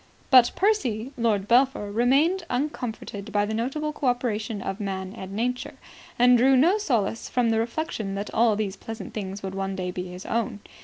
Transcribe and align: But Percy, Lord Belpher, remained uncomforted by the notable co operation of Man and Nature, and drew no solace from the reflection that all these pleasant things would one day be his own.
But 0.31 0.51
Percy, 0.55 1.11
Lord 1.15 1.47
Belpher, 1.47 1.91
remained 1.91 2.43
uncomforted 2.49 3.31
by 3.31 3.45
the 3.45 3.53
notable 3.53 3.93
co 3.93 4.07
operation 4.07 4.59
of 4.59 4.79
Man 4.79 5.13
and 5.13 5.33
Nature, 5.33 5.75
and 6.17 6.39
drew 6.39 6.57
no 6.57 6.79
solace 6.79 7.29
from 7.29 7.51
the 7.51 7.59
reflection 7.59 8.15
that 8.15 8.33
all 8.33 8.55
these 8.55 8.75
pleasant 8.77 9.13
things 9.13 9.43
would 9.43 9.53
one 9.53 9.75
day 9.75 9.91
be 9.91 10.07
his 10.07 10.25
own. 10.25 10.61